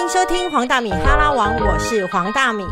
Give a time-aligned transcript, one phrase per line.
[0.00, 2.64] 迎收听黄大米哈拉王，我是黄大米。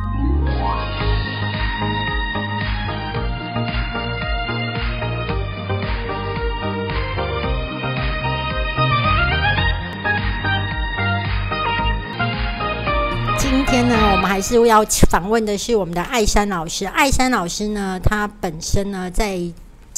[13.36, 16.86] 今天呢，我们还是要访问的是我们的艾山老师。
[16.86, 19.38] 艾山老师呢，他本身呢，在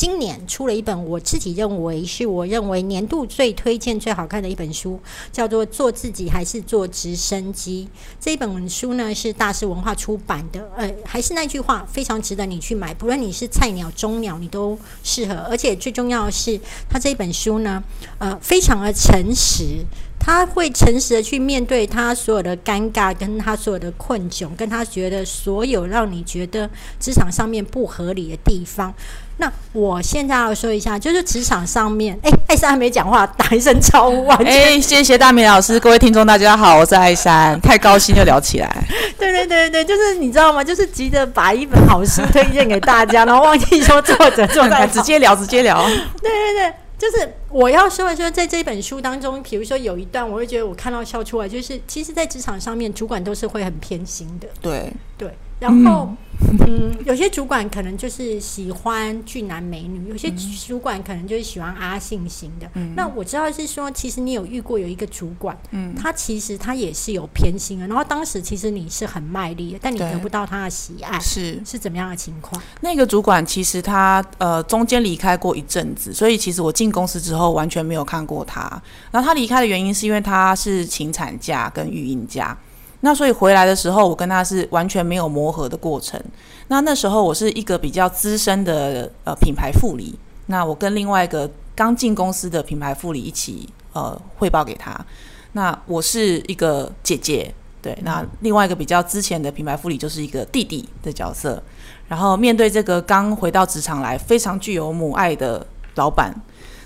[0.00, 4.98] 今年出了一本我自己认为是我认为年度最推荐、最好看的一本书，
[5.30, 7.86] 叫做《做自己还是做直升机》。
[8.18, 12.94] 这一本书呢是大师文化出版的，呃，还是那句话，非常值得你去买。
[12.94, 15.34] 不论你是菜鸟、中鸟，你都适合。
[15.50, 17.84] 而且最重要的是，他这一本书呢，
[18.16, 19.84] 呃，非常的诚实。
[20.22, 28.94] 他会诚实的去面对他所有的尴尬，跟他所有的困窘，跟他觉得所有让你觉得职场上面不合理的地方。
[29.40, 34.28] 那我现在要说一下，就是职场上面，哎，艾珊还没讲话，打一声招呼。
[34.44, 38.70] 哎，谢谢大明老师，各位听众大家好，我是艾珊， 太高兴就聊起来。
[39.18, 40.62] 对对对对就是你知道吗？
[40.62, 45.82] 就是急着把一本好书推荐给大家，然后忘记说作者作者， 直接聊直接聊。
[46.20, 46.72] 对对对。
[47.00, 54.48] 就是我要说的，说在这本书当中，比如说有一段，我会觉得我看到笑出来，就是其实，在职场上面，主管都是会很偏心的。
[54.60, 55.30] 对对。
[55.58, 56.08] 然后，
[56.66, 60.32] 嗯，有些主管可能就是喜欢俊男美女，有些
[60.66, 62.66] 主管可能就是喜欢阿信型的。
[62.76, 67.86] 嗯那我知道是说，其实你有遇过有一个主管，嗯，他其实他也是有偏心的。
[67.86, 72.58] 然后当时其实你是很卖力的，但你得不到他的喜爱，是是怎么样的情况？
[72.80, 78.60] 那个主管其实他呃中间离开过一阵子，所以其实我进公司之后后完全没有看过他。
[79.10, 82.56] 然后他离开的原因是因为他是请产假跟育婴假。
[83.02, 86.22] 那所以回来的时候，我跟他是完全没有磨合的过程。
[86.68, 90.14] 那那时候我是一个比较资深的呃品牌副理，
[90.46, 94.94] 那我跟另外一个刚进公司的品牌副理一起呃汇报给他。
[95.52, 101.60] 那我是一个姐姐，对，那另外一个比较之前的品牌副理就是一个弟弟的角色。
[102.06, 106.34] 然后面对这个刚回到职场来非常具有母爱的老板。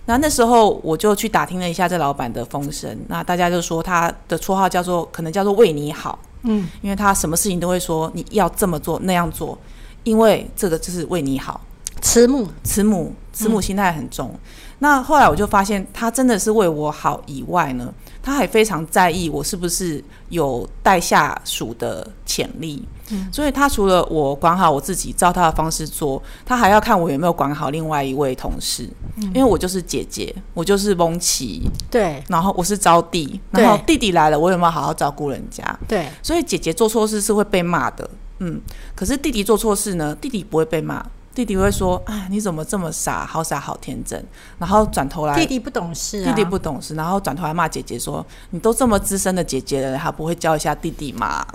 [0.07, 9.59] 那那时候我就去打听了一下这老板的风声，那大家就说他的绰号叫做可能叫做为你好，嗯，因为他什么事情都会说你要这么做那样做，
[10.03, 11.61] 因为这个就是为你好，
[12.05, 14.39] 慈母慈母慈母心态很重。
[14.81, 17.93] 那后来我就发现他真的是为我好以外呢。
[18.23, 23.29] 他还非常在意我是不是有带下属的潜力，嗯。
[23.31, 35.63] 所以他除了我管好我自己，照他的方式做，他还要看我有没有管好另外一位同事，因为我就是姐姐，我就是翁琪，对，然后我是招弟，然后弟弟来了，我有没有好好照顾人家？
[35.87, 38.61] 对，所以姐姐做错事是会被骂的，嗯，
[38.95, 41.05] 可是弟弟做错事呢，弟弟不会被骂。
[41.35, 43.27] 弟弟会说：“啊，你怎么这么傻？
[43.27, 44.25] 好傻，好天真。”
[44.59, 51.45] 然后转头来，弟弟不懂事，弟弟不懂事，然后转头来骂姐姐说：“你都这么资深的姐姐了，还不会教一下弟弟吗？”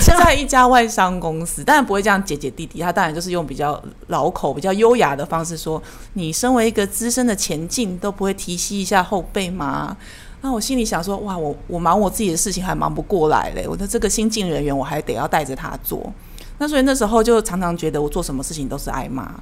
[0.00, 5.82] 在一家外商公司，当然不会这样姐姐弟弟，他当然就是用比较老口、比较优雅的方式说
[6.14, 9.96] ：“你身为一个资深的前进，都不会提携一下后辈吗？”
[10.42, 16.12] 那我心里想说：“哇，我我忙我自己的事情还忙不过来嘞，我的这个新进人员我还得要带着他做。”
[16.58, 19.32] 那所以那时候就常常觉得我做什么事情都是挨骂，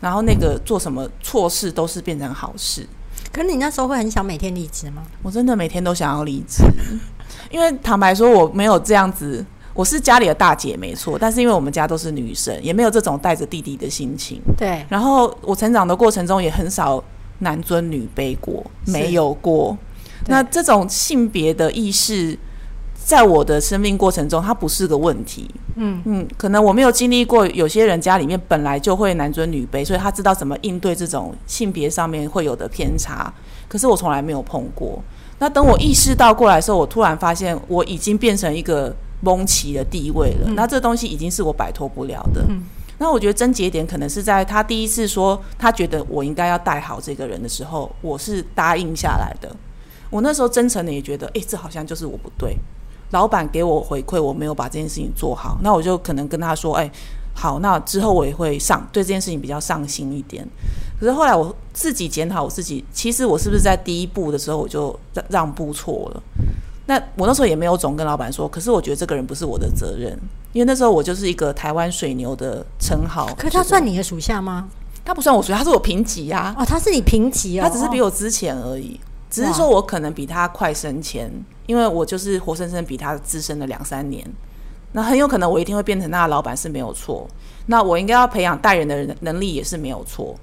[0.00, 2.86] 然后那个做什么错事都是变成好事。
[3.32, 5.02] 可是你那时候会很想每天离职吗？
[5.22, 6.62] 我真的每天都想要离职，
[7.50, 9.44] 因为坦白说我没有这样子，
[9.74, 14.40] 我是家里的大姐没错，但是因为我们家都是女生，也没有这种带着弟弟的心情。
[14.56, 14.84] 对。
[14.88, 17.02] 然后我成长的过程中也很少
[17.38, 19.76] 男尊女卑过，没有过。
[20.26, 22.38] 那这种性别的意识。
[23.06, 25.48] 在我的生命过程中，它不是个问题。
[25.76, 33.32] 嗯嗯，可能我没有经历过，有些人家里面本来就会男尊女卑，所以他知道怎么应对这种性别上面会有的偏差。
[33.68, 35.00] 可是我从来没有碰过。
[35.38, 40.50] 那等我意识到过来的时候，我突然发现我已经变成一个蒙奇的地位了。
[40.56, 42.44] 那这东西已经是我摆脱不了的。
[42.98, 49.54] 那我觉得症结点可能是在他第一次说他觉得我应该要带好这个人的时候，我是答应下来的。
[50.10, 52.56] 我那时候真诚的也觉得，哎，这好像就是我不对。
[53.10, 56.90] 老板给我回馈，我没有把这件事情做好，那我就可能跟他说：“哎，
[57.34, 60.46] 好，那之后我也会上对这件事情比较上心一点。”
[60.98, 66.22] 可是后来我自己检讨我自己，其实我是不是在第一步的时候我就让让步错了？
[66.86, 70.18] 那我那时候也没有总跟老板说，可是我觉得这个人不是我的责任，
[70.52, 73.28] 因为那时候我就是一个台湾水牛的称号。
[73.36, 74.68] 可他算你的属下吗？
[75.04, 76.54] 他不算我属下，他是我平级啊。
[76.58, 78.98] 哦，他是你平级啊，他只是比我之前而已。
[79.30, 81.30] 只是说我可能比他快升迁，
[81.66, 84.24] 因为我就是活生生比他资深了两三年，
[84.92, 87.28] 那很有可能我一定会变成他的老板是没有错。
[87.66, 90.34] 那我应该要培养带人的人能力也是没有错。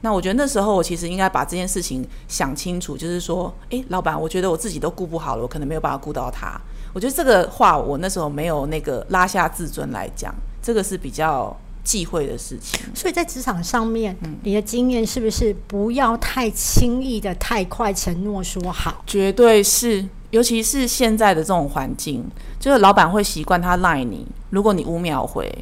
[0.00, 6.60] 那我觉得那时候我其实应该把这件事情想清楚，就是说，诶，老板，我觉得我自己都顾不好了，我可能没有办法顾到他。
[6.92, 12.80] 我觉得这个话我那时候没有那个拉下自尊来讲，这个是比较忌讳的事情。
[12.94, 19.02] 所以在职场上面，你的经验是不是不要太轻易的、太快承诺说好？
[19.06, 22.24] 绝对是，尤其是现在的这种环境，
[22.60, 25.52] 就是老板会习惯他赖你，如果你五秒回，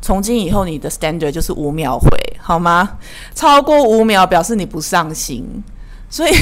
[0.00, 2.08] 从今以后你的 standard 就是五秒回，
[2.40, 2.98] 好吗？
[3.34, 5.62] 超过五秒表示你不上心，
[6.08, 6.32] 所以。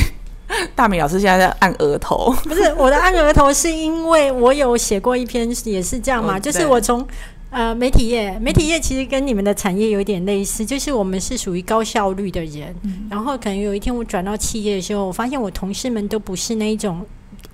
[0.74, 7.06] 大米老师现在在按额头，不是我的按额头，是因为我有写过一篇，也是这样嘛， 就是我从
[7.50, 12.74] 呃媒体业，媒体业其实跟你们的产业有点类似，就是我们是属于高效率的人，
[13.10, 17.04] 然后可能有一天我转到企业的时候，我发现我同事们都不是那一种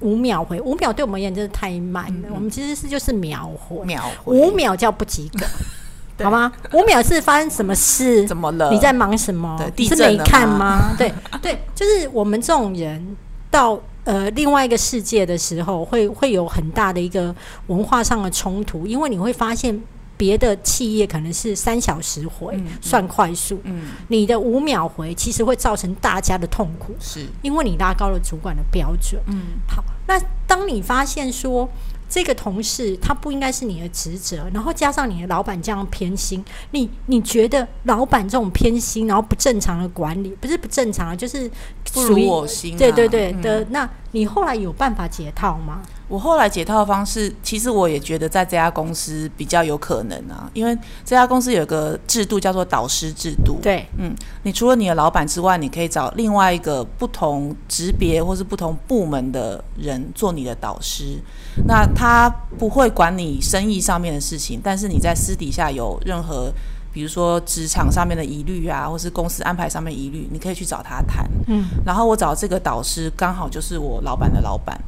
[0.01, 5.47] 五秒回，五秒对我们而言真的太慢了，我们其实是就是秒回，秒回五秒叫不及格。
[6.23, 6.53] 好吗？
[6.73, 8.25] 五秒是发生什么事？
[8.25, 8.71] 怎么了？
[8.71, 9.61] 你在忙什么？
[9.75, 10.95] 你是没看吗？
[10.97, 11.13] 对
[11.43, 13.17] 对，就是我们这种人
[13.55, 17.33] 到呃另外一个世界的时候，会会有很大的一个
[17.69, 19.81] 文化上的冲突，因为你会发现
[20.17, 27.29] 别的企业可能是三小时回算快速，嗯，你的五秒回其实会造成大家的痛苦，是。
[27.43, 31.69] 因为你拉高了主管的标准，嗯，好，那当你发现说。
[32.15, 41.51] 这个同事他不应该是你的职责，然后加上你的老板这样偏心，你你觉得老板这种偏心，然后不正常的管理，不是不正常啊，就是
[41.93, 42.77] 不如我心。
[42.79, 45.83] 对对对的，那你后来有办法解套吗？
[46.07, 50.73] 我后来解套的方式，其实我也觉得在这家公司比较有可能啊，因为
[51.05, 53.59] 这家公司有个制度叫做导师制度。
[53.61, 54.15] 对，嗯，
[54.45, 61.19] 你除了你的老板之外，你可以找另外一个不同职别或是不同部门的人做你的导师。
[61.67, 66.53] 那他不会管你生意上面的事情，但是你在私底下有任何，
[66.95, 71.29] 比如说职场上面的疑虑啊，或是公司安排上面疑虑，你可以去找他谈。
[71.49, 74.81] 嗯，然后我找这个导师刚好就是我老板的老板。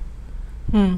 [0.72, 0.96] 嗯，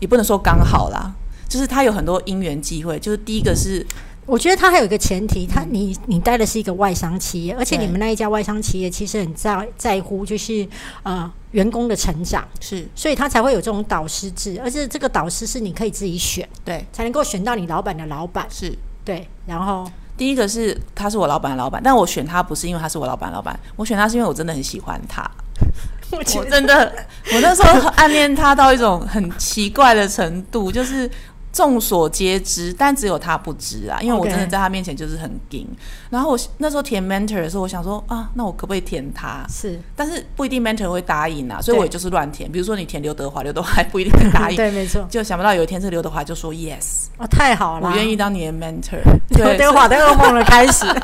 [0.00, 1.14] 也不能说刚好啦，
[1.48, 2.98] 就是他有很多因缘机会。
[2.98, 3.86] 就是第一个是，
[4.26, 10.68] 我觉得他还有一个前提，他你你带的是一个外商企业，而且你们那一家外商企业其实很在在乎，就是
[11.02, 19.26] 呃员工的成长，是，所以他才会有这种导师制，而且这个导师是你可以自己选，对，才能够选到你老板的老板，是对。
[19.46, 19.90] 然后
[20.20, 25.26] 第一个是他是我老板的老板，但我选他不是因为他是我老板老板，我选他是因为我真的很喜欢他。
[26.12, 26.92] 我真的，
[27.32, 31.10] 我那时候暗恋他到一种很奇怪的程度，就是
[31.52, 33.98] 众所皆知，但只有他不知啊。
[34.00, 35.66] 因为我真的在他面前就是很硬。
[36.10, 39.44] 然后我那时候填 mentor 的时候，我想说啊，那我可不可以填他？
[39.48, 42.50] 是，但是不一定 mentor 会答应啊，所以我也就是乱填。
[42.50, 44.56] 比如说你填刘德华，刘德华不一定会答应。
[44.58, 45.06] 对，没错。
[45.10, 49.00] 就想不到有一天，这刘德华就说 yes，哦，太好了，我愿意当你的 mentor。
[49.30, 50.86] 刘德华的噩梦的开始。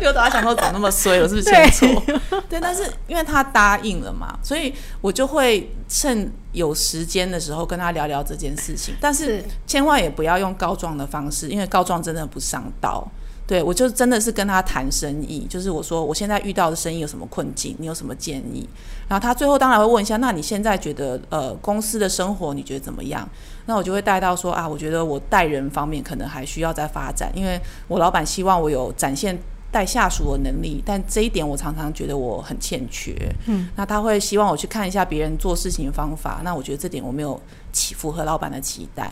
[0.00, 2.02] 刘德华想说怎么那么衰，我是不是签错？
[2.48, 4.72] 对，但是因为他答应了嘛，所以
[5.02, 8.94] 我就会趁有时间的时候跟他聊聊这件事情。
[9.00, 13.06] 但是千万也不要用告状的方式，因为告状真的不上道。
[13.46, 18.68] 对我就真的是跟他谈生意，就是我说我现在遇到的生意有什么困境，你有什么建议？
[19.08, 23.28] 然后他最后当然会问一下，那你现在觉得呃公司的生活你觉得怎么样？
[23.66, 29.36] 那我就会带到说啊，我觉得我待人方面可能还需要再发展，因为我老板希望我有展现。
[29.70, 33.14] 带下属的能力，但这一点我常常觉得我很欠缺。
[33.46, 37.40] 嗯，那他会希望我去看一下别人做事情的方法，那我觉得这点我没有
[37.72, 39.10] 期符合老板的期待。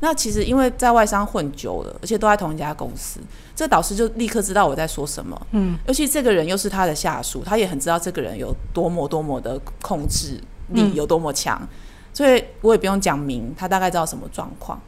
[0.00, 3.20] 那其实因为在外商混久了，而且都在同一家公司，
[3.56, 5.46] 这导师就立刻知道我在说什么。
[5.50, 11.60] 嗯，尤其这个人又是他的下属，他也很知道这个人有多么多么的控制力有多么强，
[12.14, 14.80] 所以我也不用讲明，他大概知道什么状况。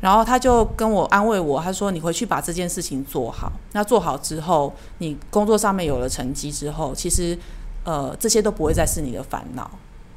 [0.00, 3.50] 然后他就跟我安慰我，他说：“你回去把这件事情做好。
[3.72, 7.36] 那做好之后，你工作上面有了成绩之后，其实
[7.84, 9.70] 呃这些都不会再是你的烦恼。”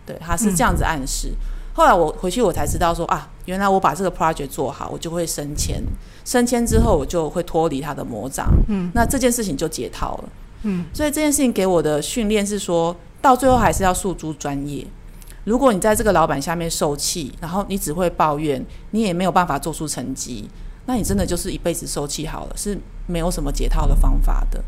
[0.06, 1.32] 对，他是这样子暗示。
[1.74, 5.82] 后来我回去我才知道说啊，原来我把这个 project 做好，我就会升迁。
[6.26, 8.52] 升迁之后，我就会脱离他的魔掌。
[8.68, 10.30] 嗯，那这件事情就解套了。
[10.64, 14.86] 嗯，所以这件事情给我的训练是说到最后还是要诉诸专业。
[15.50, 20.48] 如果你在这个老板下面受气，然后你只会抱怨，你也没有办法做出成绩，
[20.86, 22.78] 那你真的就是一辈子受气好了，是
[23.08, 24.64] 没有什么解套的方法的。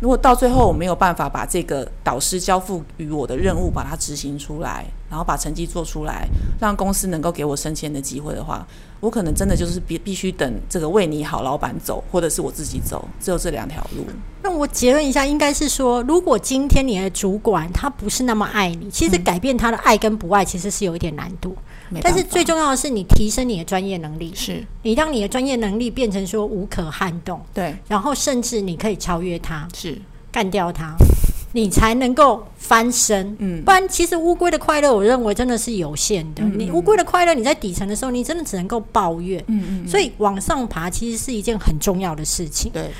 [0.00, 6.28] 如果到最后我没有办法把这个导师交付于我的任务，把它执行出来，然后把成绩做出来，
[6.60, 8.66] 让公司能够给我升迁的机会的话，
[9.00, 14.04] 我可能真的就是必必须等这个为你好老板走，或者是我自己走，只有这两条路。
[14.42, 21.56] 那我结论一下，应该是说，如果今天你的主管他不是那么爱你，其实改变他的爱跟不爱其实是有一点难度。
[22.02, 29.98] 但是最重要的是，你提升你的专业能力，是你让你的专业能力变成说无可撼动，对，然后甚至你可以超越他，是
[30.30, 30.94] 干掉它，
[31.52, 33.36] 你才能够翻身。
[33.38, 36.42] 嗯，不然其实乌龟的快乐，我认为真的是有限的。
[36.42, 39.42] 你乌龟的快乐，你在底层的时候，你真的只能够抱怨。
[39.48, 39.88] 嗯嗯。
[39.88, 42.70] 所以往上爬其实是一件很重要的事情。
[42.72, 42.90] 对。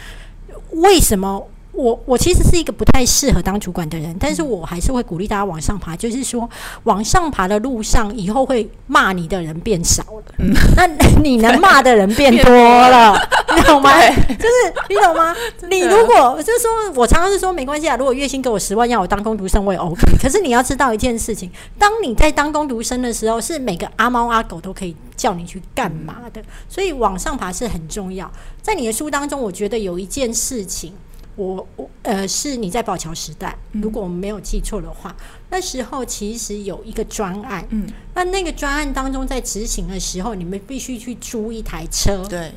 [0.72, 1.46] 为什么？
[1.72, 5.96] 我我其实是一个不太适合当主管的人，但是我还是会鼓励大家往上爬。
[5.96, 6.48] 就是说，
[6.84, 10.34] 往上爬的路上，以后会骂你的人变少了，
[10.76, 10.86] 那
[11.22, 13.14] 你 能骂的人变多了，
[13.54, 13.90] 你懂吗？
[14.00, 15.34] 就是你懂吗？
[15.70, 20.00] 你如果就是说我常常是说没关系啊，如果月薪给我十万，要我当工读生，我也 OK。
[20.20, 28.30] 可是你要知道一件事情，当你在当工读生的时候，是每个阿猫阿狗都可以叫你去干嘛的，所以往上爬是很重要。
[28.62, 30.92] 在你的书当中，我觉得有一件事情。
[31.38, 35.14] 我我呃，是你在宝桥时代，如果我们没有记错的话，
[35.50, 42.52] 那时候其实有一个专案，嗯，那那个专案当中在执行的时候，你们必须去租一台车，对，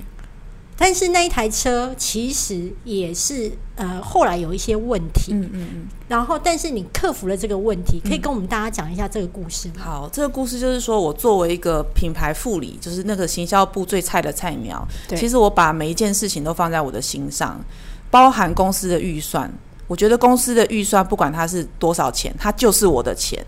[0.76, 9.76] 但是那一台车其实也是呃后来有一些问题，嗯嗯嗯，然后但是你克服了这个问题，可以跟我们大家讲一下这个故事吗？
[9.78, 17.64] 好，这个故事就是说我作为一个品牌副理，就是那个行销部最菜的菜鸟，其实我把每一件事情都放在我的心上。
[18.12, 19.52] 包含公司的预算，
[19.88, 23.44] 我觉得公司的预算不管它是多少钱，它就是我的钱，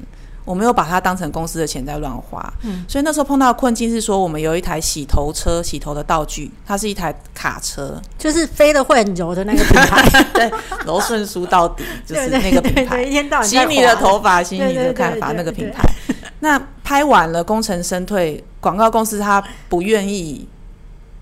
[0.45, 2.41] 我没有把它当成公司的钱在乱花。
[2.63, 10.51] 嗯，所以那时候碰到的困境是说，我们有一台洗头车，洗头的道具，它是一台卡车，就是飞的会很柔的那个品牌， 对，
[10.85, 15.83] 柔顺梳到底，就是那个品牌，一天到晚洗你的头发，洗你的看法，那个品牌。
[16.39, 20.47] 那拍完了，功成身退，广告公司他不愿意。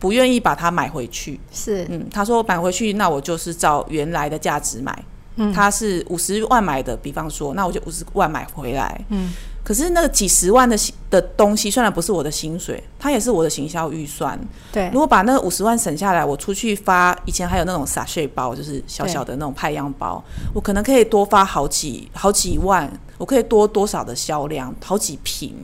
[0.01, 5.05] 不愿意把它买回去，是，嗯，他说买回去，那我就是照原来的价值买，
[5.36, 9.31] 嗯，他是五十万买的，比方说，那我就五十万买回来，嗯，
[9.63, 10.75] 可是那个几十万的
[11.12, 14.39] 的东西，虽然不是我的薪水，它也是我的行销预算，
[14.72, 25.55] 对，如果把那个五十万省下来，我出去发，以前还有那种撒税包，就是小小的那种派样包，我可能可以多发好几好几万，我可以多多少的销量，好几瓶，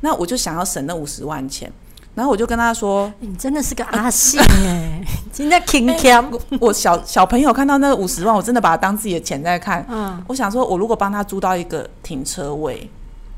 [0.00, 1.70] 那我就想要省那五十万钱。
[2.14, 5.02] 然后我就跟他说：“你真的是个阿信哎，
[5.32, 6.30] 今天挺强。
[6.60, 9.84] 我小小朋友看到那五十万，我真的把它当自己的钱在看。
[9.88, 12.90] 嗯，我想说，我如果帮他租到一个停车位，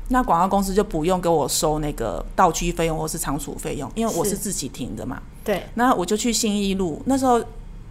[0.09, 5.21] 那广告公司就不用给我收那个道具费用或是仓储费用，因为我是自己停的嘛。
[5.43, 7.41] 对，那我就去信义路，那时候。”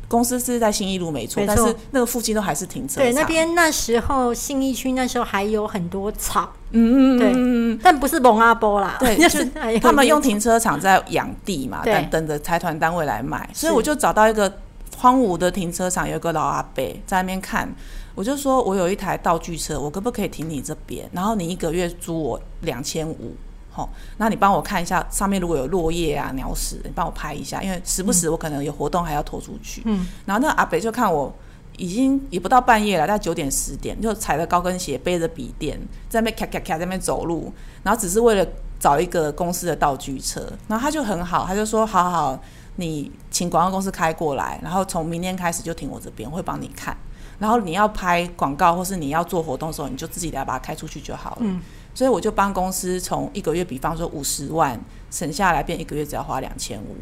[0.08, 3.00] 公司是在信义路没错，但是那个附近都还是停车。
[3.00, 9.44] 对，那边那时候信义区那时候还有很多草，嗯嗯对，但不是蒙阿波啦，对， 就是
[9.80, 14.52] 他们用停车场在养地嘛，等等着财团单位来买，所以我就找到一个
[14.96, 17.68] 荒芜的停车场，有个老阿伯在那边看，
[18.14, 21.08] 我就说我有一台道具车，我可不可以停你这边？
[21.12, 23.34] 然后你一个月租我两千五。
[23.74, 29.82] 好，那你帮我看一下上面如果有落叶啊、鸟屎，你帮我拍一下，因为时不时我可能有活动还要拖出去。
[29.84, 31.34] 嗯，然后那阿北就看我
[31.76, 35.76] 已经也不到半夜了，大概九点十点，就踩着高跟鞋，背着笔电，
[36.08, 37.52] 在那边咔咔咔在那边走路，
[37.82, 38.46] 然后只是为了
[38.78, 40.40] 找一个公司的道具车。
[40.68, 42.40] 然后他就很好，他就说：好好，
[42.76, 46.96] 你请广告公司开过来，然后从明天开始就停我这边，我会帮你看。
[47.40, 51.38] 然后你要拍广告或是你要做活动的时候，你就自己来把它开出去就好了。
[51.40, 51.60] 嗯。
[51.94, 54.78] 所以我就帮公司从一个月，比方说五十万
[55.10, 56.96] 省下来，变一个月只要花两千五，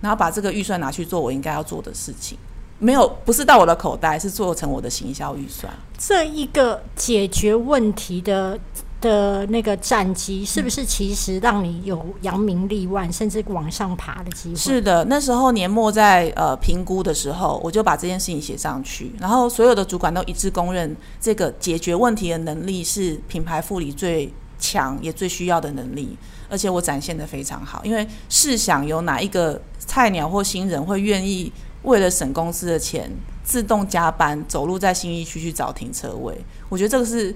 [0.00, 2.38] 然后把这个预算拿去做我应该要做的事情，
[2.78, 5.72] 没有不是到我的口袋，是做成我的行销预算。
[5.98, 8.58] 这一个解决问题的。
[9.00, 14.56] 的那个战绩是不是其实让你有扬名立万，甚至往上爬的机会？
[14.56, 26.16] 是的，那时候年末在呃评估的时候，我就把这件事情写上去，然后所有的主管都一致公认，这个解决问题的能力是品牌副理最强也最需要的能力，
[26.48, 27.80] 而且我展现的非常好。
[27.84, 31.52] 因为试想有哪一个菜鸟或新人会愿意
[31.82, 33.08] 为了省公司的钱，
[33.44, 36.36] 自动加班走路在新一区去找停车位？
[36.68, 37.32] 我觉得这个是。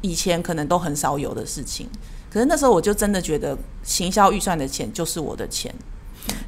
[0.00, 1.88] 以前可能都很少有的事情，
[2.30, 5.74] 可是那时候我就真的觉得行销预算的钱就是我的钱。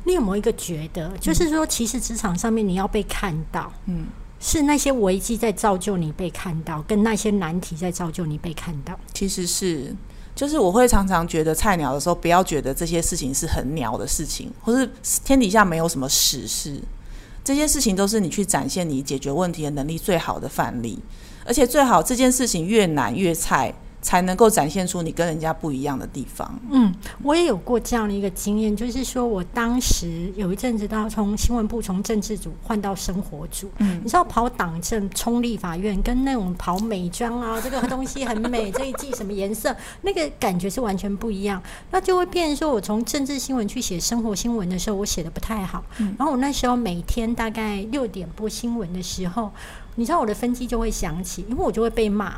[0.04, 4.06] 你有没有一个觉得，就是说，其实职场上面你要被看到，嗯，
[4.40, 8.98] 是那些危机在造就你被看到，跟那些难题在造就你被看到。
[9.14, 9.94] 其实是，
[10.34, 14.90] 就是我会常常觉得菜鸟的时候，不要觉得这些事情是很鸟的事情，或是
[15.24, 16.80] 天底下没有什么实事，
[17.44, 20.98] 这些事情都是你去展现你解决问题的能力最好的范例。
[21.48, 26.58] 而且最好这件事情越难越菜，才能够展现出你跟人家不一样的地方。
[26.70, 41.62] 嗯，我也有过这样的一个经验，就是说我当时有一阵子到从新闻部从政治组换到生活组，嗯，你知道跑党政冲立法院跟那种跑美妆啊， 这个东西很美，这一季什么颜色，那个感觉是完全不一样。
[41.90, 45.84] 那就会变成说我从政治新闻去写生活新闻的时候，我写的不太好。
[46.16, 49.50] 然后我那时候每天大概六点播新闻的时候，
[49.96, 52.34] 你知道我的分机就会响起，因为我就会被骂。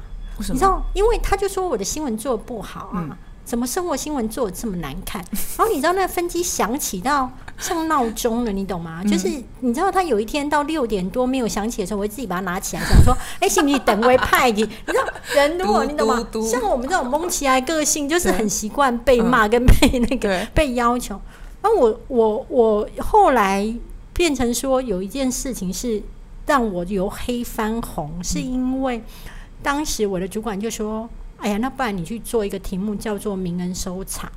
[0.49, 5.25] 你知道，因为他就说我的新闻做的不好啊，怎么生活新闻做的这么难看？
[5.59, 9.02] 然后你知道那分机响起到像闹钟了，你懂吗？
[9.04, 9.28] 就是
[9.61, 13.78] 你知道他有一天到六点多没有响起的时候，我会自己把它拿起来，想说：“哎，行不行？
[13.80, 15.04] 等为派你。”你知道
[15.35, 16.26] 人如果你懂吗？
[16.49, 21.20] 像我们这种蒙起来个性，就是很习惯被骂跟被那个被要求。
[21.62, 23.75] 那我我我后来
[24.14, 26.02] 变成说有一件事情是
[26.47, 29.02] 让我由黑翻红，是因为。
[29.62, 34.31] 当时我的主管就说：“哎呀，那不然你去做一个题目叫做‘名人收藏’。”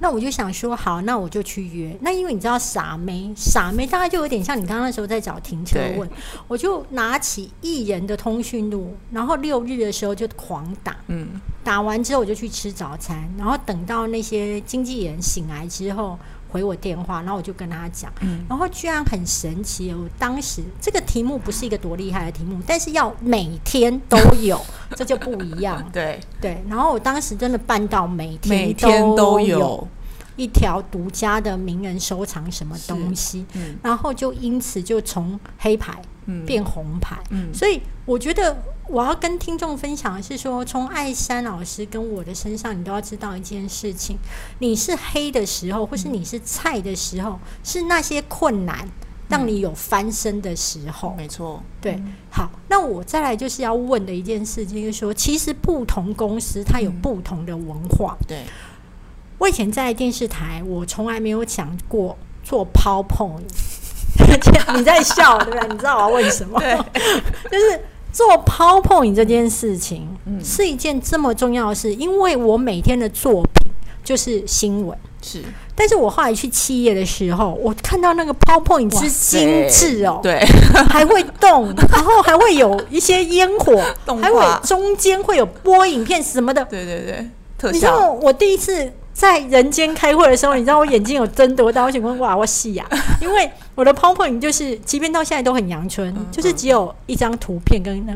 [0.00, 6.08] 那我就想说：“好，那我就去约。”那因为你知道傻妹，傻妹大概就有点像你刚刚那时候在找停车位，
[6.48, 10.96] 我就拿起艺人的通讯录，然后六日的时候就狂打。
[11.06, 16.18] 嗯，打完之后我就去吃早餐，然后等到那些经纪人醒来之后。
[16.54, 18.12] 回我电话，然后我就跟他讲，
[18.48, 19.92] 然后居然很神奇。
[19.92, 25.84] 我当时这个题目不是一个多厉害的题目，但是要每天都有， 这就不一样。
[25.92, 26.20] 对。
[26.40, 29.88] 对，然后我当时真的办到每天每天都有。
[30.36, 33.46] 一条独家的名人收藏什么东西，
[33.80, 36.02] 然后就因此就从黑牌
[36.46, 37.16] 变红牌。
[37.30, 38.56] 嗯所以我觉得。
[38.86, 44.18] 我要跟听众分享的是说，从艾山老师跟我的身上，你都要知道一件事情：
[44.58, 48.86] 你是黑的时候，或是你是菜的时候，是那些困难
[49.26, 51.14] 让你有翻身的时候。
[51.16, 51.98] 没错，对。
[52.28, 58.14] 好，那我再来就是要问的一件事情，就是说，其实不同公司它有不同的文化。
[58.28, 58.44] 对。
[59.38, 63.44] 我以前在电视台，我从来没有讲过做 PowerPoint。
[64.76, 65.68] 你在笑对不对？
[65.68, 66.58] 你知道我要问什么？
[66.60, 66.76] 对，
[67.50, 67.80] 就是。
[68.14, 70.08] 做 PowerPoint 这件事情
[70.40, 73.72] 是一件这么重要的事，因为我每天的作品
[74.04, 75.42] 就是新闻，是。
[75.74, 80.38] 但是我后来去企业的时候，我看到那个 PowerPoint 之精致哦，对，
[80.88, 83.82] 还会动， 然后还会有一些烟火，
[84.22, 87.28] 还会中间会有播影片什么的，对对对，
[87.58, 87.72] 特效。
[87.72, 88.92] 你知道我第一次。
[89.14, 91.84] 在人间开会的时候，你知道我眼睛有睁多大？
[91.84, 92.84] 我想问哇，我细呀，
[93.22, 98.12] 因为我的 PowerPoint 就是，即便到现在都很阳春，就是只有一张图片跟那。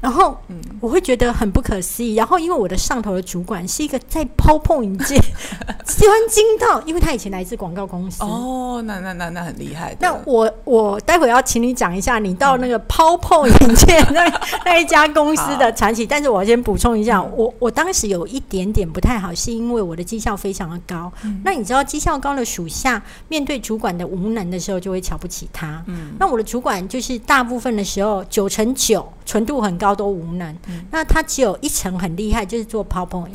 [0.00, 0.36] 然后，
[0.80, 2.14] 我会觉得很不可思议。
[2.14, 5.16] 然后，因为我的上头的主管是一个在 PowerPoint 界
[5.86, 8.22] 喜欢惊到，因为他以前来自广告公司。
[8.24, 9.94] 哦，那那那那很厉害。
[10.00, 14.24] 那我我待会要请你讲一下你到那个 PowerPoint 界 那
[14.64, 16.06] 那一家公司的传奇。
[16.06, 21.12] 但是我要先补充一下，我我当时有一点点不太好，是因为我的绩效非常的高。
[21.44, 25.82] 那你知道绩效高的属下面对主管的无能的时候，就会瞧不起他。
[25.86, 26.12] 嗯。
[26.18, 29.94] 那我的主管就是大部分的时候九成九纯度很高。
[29.94, 30.56] 都无能，
[30.90, 33.34] 那他只有一层很厉害，就是做 PowerPoint，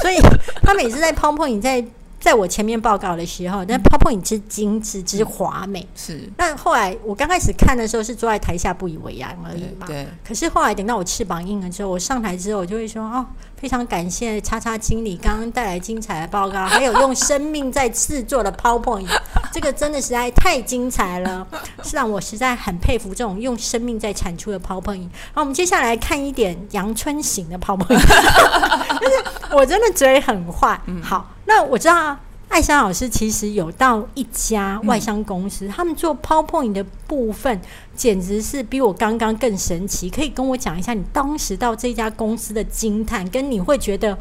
[0.00, 0.16] 所以
[0.62, 1.84] 他每次在 PowerPoint 在
[2.24, 6.26] 在我前面报告的时候，那 PowerPoint 之精致之华美，是。
[6.38, 10.08] 那后来我刚开始看的时候是坐在台下不以为然而已嘛，对。
[10.26, 13.26] 可是后来等到我翅膀硬了之后，我上台之后，我就会说哦。
[13.56, 19.06] 非常感谢叉叉经理刚刚带来精彩的报告，还有用生命在制作的 PowerPoint，
[19.52, 21.46] 这个真的实在太精彩了，
[21.82, 25.08] 是让我实在很佩服这种用生命在产出的 PowerPoint。
[25.32, 27.88] 好，我们接下来看一点阳春型的 PowerPoint，
[29.00, 30.78] 就是我真的嘴很坏。
[31.02, 32.16] 好，那我知道。
[32.50, 37.60] 艾莎老师其实有到一家外商公司，他们做 PowerPoint 的部分，
[37.96, 40.08] 简直是比我刚刚更神奇。
[40.08, 44.16] 可以跟我讲一下你当时到这家公司的惊叹，跟你会觉得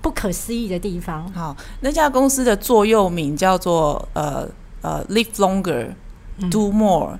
[0.00, 1.30] 不可思议的地方？
[1.34, 4.48] 好，那家公司的座右铭叫做呃
[4.80, 7.18] 呃，Live longer，do more，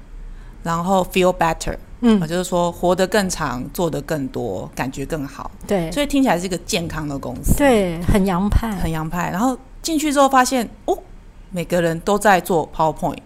[0.62, 1.76] 然后 feel better。
[2.04, 5.50] 嗯，就是说活得更长，做得更多，感觉更好。
[5.66, 7.56] 对，所以听起来是一个健康的公司。
[7.56, 9.30] 对，很洋派，很洋派。
[9.30, 9.58] 然后。
[9.84, 10.98] 进去之后发现，哦，
[11.50, 13.18] 每个人都在做 PowerPoint，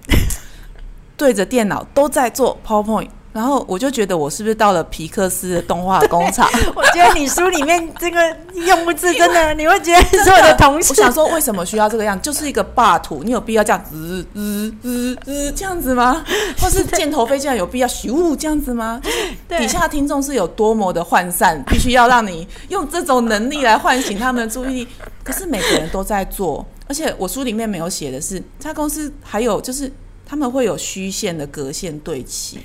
[1.16, 3.10] 对着电脑都在做 PowerPoint。
[3.38, 6.50] 然后我就觉得我是不是到了皮克斯的动画工厂？
[6.74, 8.18] 我觉得你书里面这个
[8.66, 12.20] 用不字真的， 你会觉得所有的同事，我想说为什么需要这个样？
[12.20, 16.24] 就是一个霸图，你有必要这样子滋滋滋这样子吗？
[16.58, 19.00] 或是箭头飞进来有必要咻这样子吗？
[19.46, 24.88] 底下听众是有多么的涣散，必须要让你用这种能力来唤醒他们的注意力。
[25.22, 29.92] 可是每个人都在做，而且我书里面没有写的是，他公司还有就是
[30.26, 32.58] 他们会有虚线的隔线对齐。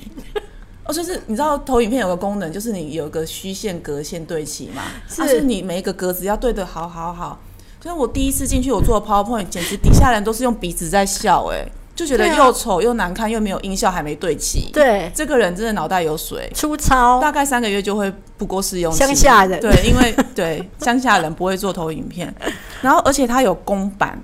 [0.86, 5.22] 哦，就是你知道投影片有个功能，就是你有个虚线格线对齐嘛，是。
[5.22, 7.40] 啊所以你每一个格子要对的好好好。
[7.82, 14.70] 所以我第一次进去，我做的 PowerPoint，简直底下人都是用鼻子在笑、哎，就觉得又丑又难看，又没有音效，还没对齐。
[14.72, 19.00] 对，这个人真的脑袋有水，粗糙，大概三个月就会不过试用期。
[19.00, 19.60] 乡下人。
[19.60, 22.34] 对，因为对乡下人不会做投影片，
[22.82, 24.18] 然后而且它有公版，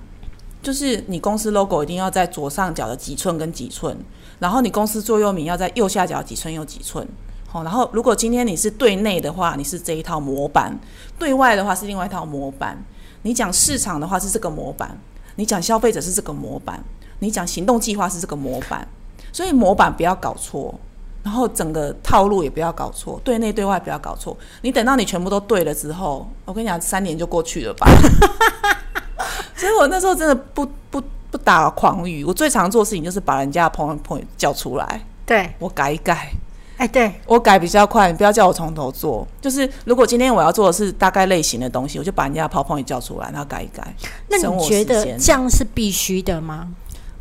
[0.62, 3.98] 就是你公司 logo 一定要在左上角的几寸跟几寸，
[4.40, 7.08] 然后你公司座右铭要在右下角几寸又几寸。
[7.48, 10.72] 好，然后如果今天你是对内的话，你是这一套模板；
[11.18, 12.78] 对外的话是另外一套模板。
[13.24, 14.98] 你讲市场的话是这个模板，
[15.36, 16.84] 你讲消费者是这个模板，
[17.20, 18.88] 你讲行动计划是这个模板，
[19.32, 20.74] 所以模板不要搞错。
[21.22, 24.38] 然后整个套路也不要搞错，对内对外不要搞错。
[24.62, 27.86] 你等到你全部都对了之后，我跟你讲，三年就过去了吧。
[29.54, 31.04] 所以我那时候真的不不
[31.44, 36.32] 打狂语，我最常做的事情就是把人家的 PowerPoint 叫出来，对，我改一改，
[36.78, 39.28] 哎，对，我改比较快，你不要叫我从头做。
[39.42, 43.94] 就是如果今天我要做的是大概类型的东西，我就把人家的 PowerPoint 叫出来，然后改一改。
[44.30, 46.68] 那我你觉得这样是必须的吗？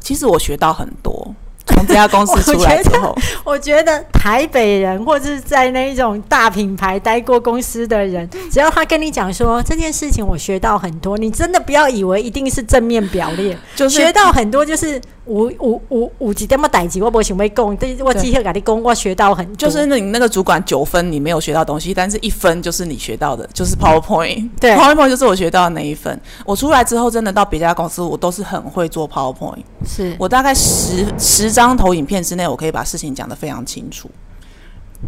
[0.01, 1.35] 其实我学到很多，
[1.69, 24.49] 从这家公司出来之后，我觉得台北人或者是在那一种大品牌待过公司的人，只要他跟你讲说这件事情我学到很多，你真的不要以为一定是正面表列，就是学到很多就是五五五五级点么代级，我不想要讲，但是我只会给你供，我学到很多，就是你那个主管九分你没有学到东西，但是一分就是你学到的，就是 PowerPoint。
[24.61, 24.75] 对。
[24.75, 26.19] PowerPoint 就是我学到的那一分。
[26.45, 29.63] 我出来之后，真的到别家公司，我都是很会做 PowerPoint。
[29.87, 30.15] 是。
[30.19, 34.11] 我大概十十张投影片之内，我可以把事情讲得非常清楚。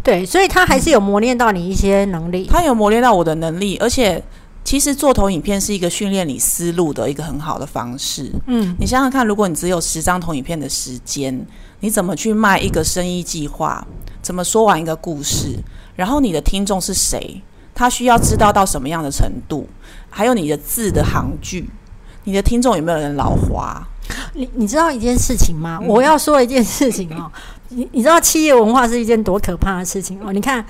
[0.03, 2.47] 对，所以他还是有磨练到你一些能力。
[2.49, 4.23] 他有磨练到我的能力，而且
[4.63, 8.31] 其实做投影片是一个训练你思路的一个很好的方式。
[8.47, 11.45] 嗯，你想想看，如果你只有十张投影片的时间，
[11.81, 13.85] 你怎么去卖一个生意计划？
[14.21, 15.57] 怎么说完一个故事？
[15.95, 17.41] 然后你的听众是谁？
[17.73, 19.67] 他需要知道到什么样的程度？
[20.09, 21.69] 还有你的字的行距，
[22.23, 23.85] 你的听众有没有人老花？
[24.33, 25.79] 你你知道一件事情吗？
[25.81, 27.31] 嗯我要说一件事情哦，
[27.69, 30.31] 你你知道企业文化是一件多可怕的事情哦。
[30.31, 30.65] 你看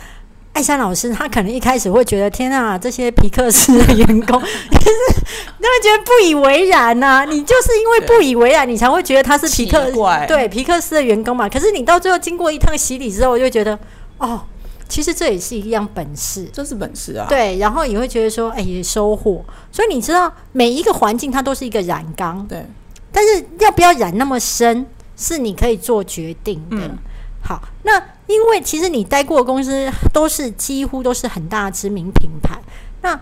[0.53, 5.21] 艾山老师，他可能一开始会觉得天啊，这些皮克斯的员工，就是
[5.59, 11.47] 你会觉得不以为然呐、你就是因为不以为然，你才会觉得他是皮克斯对皮克斯的员工嘛。
[11.47, 13.77] 可是你到最后经过一趟洗礼之后，我就觉得
[14.17, 14.41] 哦，
[14.89, 16.49] 其实这也是一样本事。
[16.51, 17.27] 这是本事啊！
[17.29, 19.41] 对，然后也会觉得说，哎，也收获。
[19.71, 22.65] 所以你知道，每一个环境它都是一个染缸，对，
[23.11, 26.77] 但是要不要染那么深，是你可以做决定的。
[26.77, 26.97] 嗯
[27.43, 32.61] 好，那因为其实你待过的公司都是几乎都是很大的知名品牌，
[33.01, 33.19] 那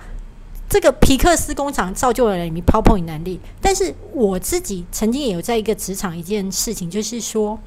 [0.67, 3.39] 这个皮克斯工厂造就了你 PowerPoint 能力。
[3.61, 7.57] 但是我自己曾经也有在一个职场一件事情，就是说，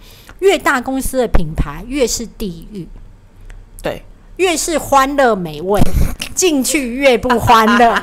[0.40, 2.86] 越大公司的品牌越是地狱，
[3.82, 4.04] 对，
[4.36, 5.80] 越是欢乐美味，
[6.34, 7.94] 进去越不欢乐。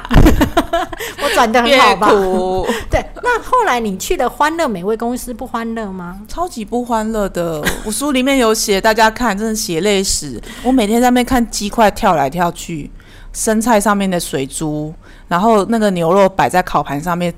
[1.21, 2.07] 我转的很好吧？
[2.89, 6.21] 对，那后来你去了欢乐美味公司，不欢乐吗？
[6.27, 7.63] 超级不欢乐的。
[7.83, 10.41] 我书里面有写，大家看，真的血泪史。
[10.63, 12.89] 我每天在那边看鸡块跳来跳去，
[13.33, 14.93] 生菜上面的水珠，
[15.27, 17.33] 然后那个牛肉摆在烤盘上面，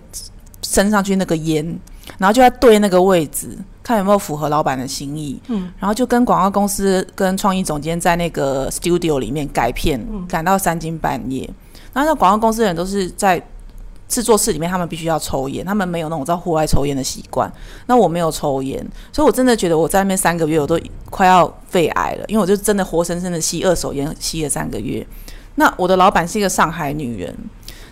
[0.62, 1.66] 升上去那个烟，
[2.18, 3.58] 然后就在对那个位置，
[3.92, 5.40] 看有没有符合老板的心意。
[5.48, 11.50] 嗯，然后就跟广告公司跟创意总监在那个 studio 里面改片，赶到三更半夜。
[11.94, 13.42] 然后那广告公司的人都是在
[14.08, 17.52] 制作室里面，他们必须要抽烟，他们没有那种在户外抽烟的习惯。
[17.86, 25.06] 那我没有抽烟，所以我真的觉得我在那边三个月，我都快要肺癌了，因为我就真的活生生的吸二手烟，吸了三个月。
[25.56, 27.36] 那我的老板是一个上海女人，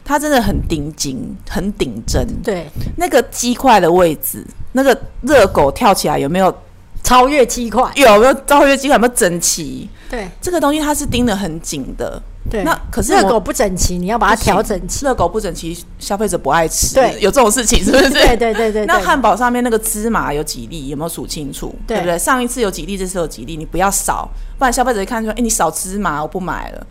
[0.10, 2.28] 她真的很顶紧，很顶针。
[2.44, 2.68] 对，
[2.98, 6.52] 那个鸡块的位置，那个热狗跳起来有没有
[7.04, 7.92] 超越鸡块。
[7.94, 9.88] 有没有超越鸡块有没有整齐？
[10.10, 12.20] 对这个东西它是盯得很紧的。
[12.50, 15.06] 对，那可是热狗不整齐，你要把它调整齐。
[15.06, 16.96] 热狗不整齐，消费者不爱吃。
[16.96, 18.10] 对有这种事情是不是？
[18.10, 21.76] 对对对对对，那汉堡上面那个芝麻有几粒，有没有数清楚？
[21.86, 22.18] 对对不对？
[22.18, 26.88] 上一次有几粒，这次有几粒，你不要少，不然消费者一看说：“哎、你少芝麻，我不买了。”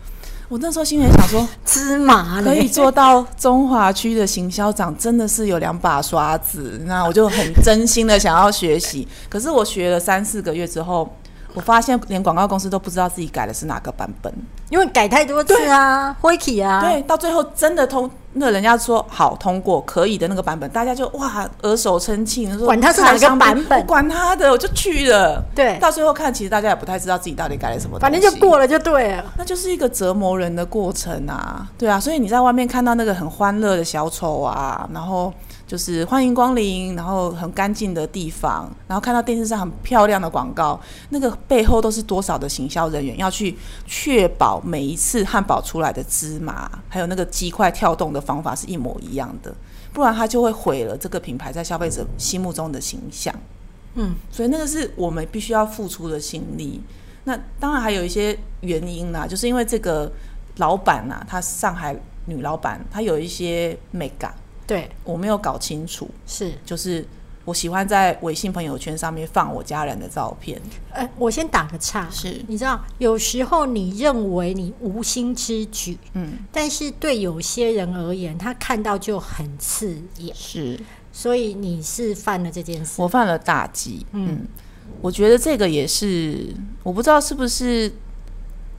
[0.49, 9.07] 我那时候心里想说， 芝麻可以做到中华区的行销长真的是有两把刷子，那我就很真心的想要学习。
[9.29, 11.07] 可是我学了三四个月之后，
[11.53, 14.33] 我发现连广告公司都不知道自己改的是哪个版本。
[14.71, 25.43] 因为改太多次啊，灰体啊，对，到最后真的通，那人家说好通过可以的那个版本，大家就哇额手称庆，说管他是哪个版本我管他的，我就去了。
[25.55, 28.59] 对到最后看，其实大家也不太知道自己到底改了什么，反正就过。
[28.59, 29.23] 了就对了。
[29.37, 35.33] 那就是一个折磨人的过程啊，对啊，所以你在外面看到那个很欢乐的小丑啊，然后
[35.69, 43.55] 就是欢迎光临，然后很干净的地方，然后看到电视上很漂亮的广告，那个背后都是多少的行销人员要去
[43.85, 49.53] 确保每一次汉堡出来的芝麻，还有那个鸡块跳动的方法是一模一样的，
[49.93, 53.31] 不然它就会毁了这个品牌在消费者心目中的形象。
[53.93, 56.81] 嗯，所以那个是我们必须要付出的心力。
[57.25, 60.11] 那当然还有一些原因啦，就是因为这个
[60.57, 64.33] 老板呐，他上海女老板，她有一些美感，
[64.69, 66.07] 对，我没有搞清楚。
[66.27, 66.53] 是。
[66.63, 67.03] 就是
[67.43, 70.61] 我喜欢在微信朋友圈上面放我家人的照片。
[70.91, 80.79] 呃，我先打个岔，是你知道，有时候你认为你无心之举，嗯，但是对有些人而言，他看到就很刺眼，是
[81.11, 83.01] 所以你是犯了这件事。
[83.01, 84.05] 我犯了大忌。
[84.11, 84.47] 嗯嗯，
[85.01, 86.53] 我觉得这个也是，
[86.83, 87.91] 我不知道是不是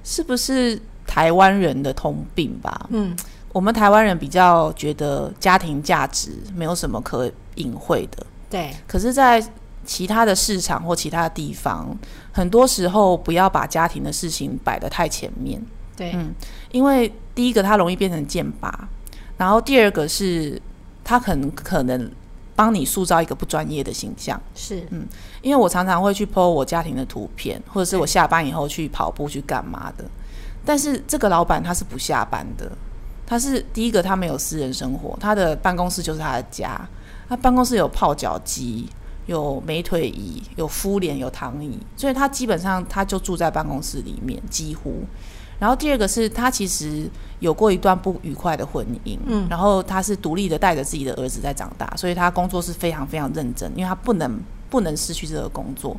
[0.04, 2.86] 是不是台湾人的通病吧。
[2.90, 3.16] 嗯，
[3.52, 9.44] 我们台湾人比较觉得家庭价值没有什么可隐晦的，对，可是，在
[9.84, 11.96] 其他的市场或其他的地方，
[12.32, 15.60] 很多时候不要把家庭的事情摆得太前面，
[15.96, 16.32] 对，嗯
[16.70, 18.88] 因为第一个它容易变成剑拔，
[19.36, 20.60] 然后第二个是
[21.02, 22.08] 它很可能
[22.54, 24.40] 帮你塑造一个不专业的形象。
[24.54, 25.04] 是，嗯
[25.42, 30.04] 因为我常常会去 po 我家庭的图片，或者是我下班以后去跑步去干嘛的。
[30.64, 32.70] 但是这个老板他是不下班的，
[33.30, 36.80] 他是第一个他没有私人生活，他的办公室就是他的家，
[37.28, 38.88] 他办公室有泡脚机、
[39.26, 45.04] 有美腿椅、有敷脸、有躺椅，所以他基本上他就住在办公室里面，几乎。
[45.60, 55.96] 然后第二个是他其实有过一段不愉快的婚姻，嗯然后他是独立的带着自己的儿子在长大，所以他工作是非常非常认真，因为他不能不能失去这个工作。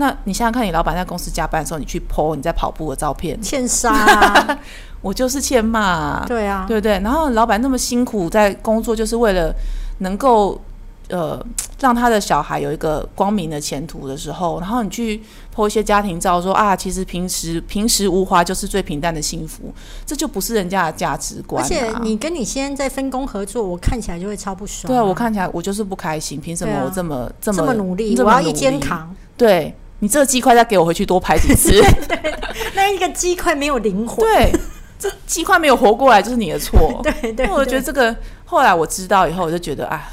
[0.00, 4.58] 那你想想看，你老板在公司加班的时候，你去 PO 你在跑步的照片，欠杀、啊，
[5.02, 6.92] 我就是欠骂、啊，对啊，对不对？
[7.00, 9.52] 然后老板那么辛苦在工作，就是为了
[9.98, 10.60] 能够
[11.08, 11.44] 呃
[11.80, 15.20] 让他的小孩有一个光明的前途的时候，然后你去
[15.52, 19.74] po 一些家庭照说啊，其实平时平时无华就是最平淡的幸福，
[20.06, 21.66] 这就不是人家的价值观、啊。
[21.66, 31.70] 而且你跟你先生在分工合作，我看起来就会超不爽、对啊，我看起来我就是不开心，凭什么我这么、这这么么努力，这么努我要一肩扛，对你这个鸡块再给我回去多拍几次，
[32.08, 32.38] 对
[32.74, 34.18] 那一个鸡块没有灵魂。
[34.18, 34.52] 对，
[34.98, 37.00] 这鸡块没有活过来就是你的错。
[37.04, 40.10] 对对，那我觉得这个后来我知道以后，我就觉得啊，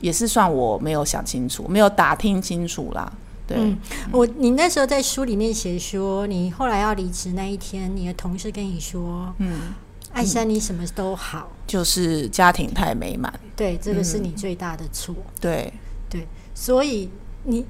[0.00, 3.12] 也是算我没有想清楚，没有打听清楚啦。
[3.46, 3.78] 对，嗯，
[4.10, 9.74] 我你那时候在书里面写说，你后来要离职那一天，你的同事跟你说，嗯，
[10.12, 14.24] 艾珊你什么都好，就是家庭太美满，对，这个是嗯。
[14.24, 15.70] 你最大的错，对，
[16.08, 17.10] 对，所以
[17.42, 17.66] 你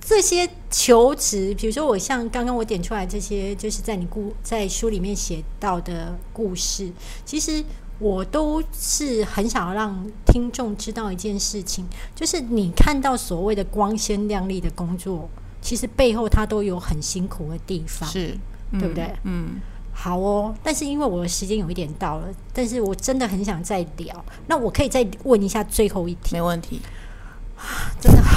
[0.00, 6.90] 这些求职，比如说我像刚刚我点出来这些，就是在你故在书里面写到的故事，
[7.24, 7.62] 其实
[7.98, 11.84] 我都是很想要让听众知道一件事情，
[12.14, 15.28] 就是你看到所谓的光鲜亮丽的工作，
[15.60, 18.38] 其实背后它都有很辛苦的地方，是，
[18.72, 19.12] 对不对？
[19.24, 19.60] 嗯，
[19.92, 26.34] 好哦，但是因为我的时间有一点到了，但是我真的很想再聊，那我可以再问一下最后一题。
[26.34, 26.80] 没问题。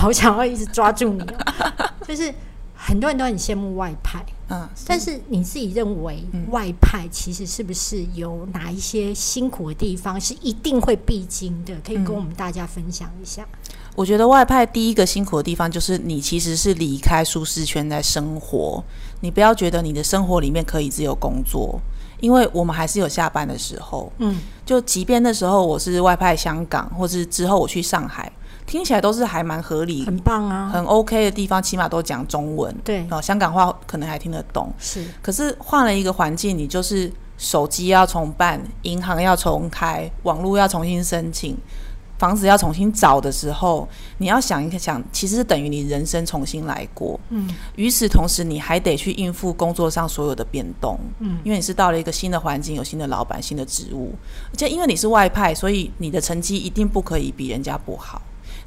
[0.02, 2.34] 好想要一直抓住你、哦， 就是
[2.74, 11.76] 很多人都很羡慕外派，嗯，但是你自己认为外派其实是不是有哪一些辛苦的地方是一定会必经的？
[11.86, 13.48] 可以跟我们大家分享一下。
[13.96, 18.84] 我觉得外派第一个辛苦的地方就是你其实是离开舒适圈在生活，
[19.20, 21.80] 你不要觉得你的生活里面可以只有工作，
[22.20, 24.12] 因为我们还是有下班的时候。
[24.18, 28.32] 嗯，就即便那时候我是外派香港，或是之后我去上海，
[28.72, 34.72] 听起来都是还蛮合理、很棒啊，很 OK 的地方，起码都讲中文，对，哦，香港话可能还听得懂。
[34.80, 41.58] 是可是换了一个环境，你就是手机要重办，银行要重开，网络要重新申请，
[42.18, 43.86] 房子要重新找的时候，
[44.20, 47.20] 你要想一想，其实是等于你人生重新来过。
[47.28, 50.98] 嗯，与此同时，你还得去应付工作上所有的变动。
[51.20, 54.16] 嗯，因为你是到了一个新的环境，有新的老板、新的职务，
[54.54, 58.22] 而且因为你是外派，所以你的成绩一定不可以比人家不好。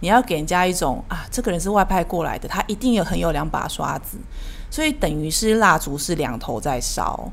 [0.04, 4.18] 你要给人家一种啊，这个人是外派过来的，他一定有很有两把刷子，
[4.70, 7.26] 所以等于是蜡烛是两头在烧。